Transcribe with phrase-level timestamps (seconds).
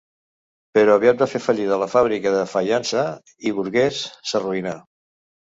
[0.77, 3.05] Però aviat va fer fallida la fàbrica de faiança
[3.49, 4.01] i Burguès
[4.33, 4.75] s'arruïnà.